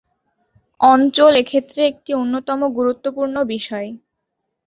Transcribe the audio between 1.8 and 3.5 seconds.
একটি অন্যতম গুরুত্বপূর্ণ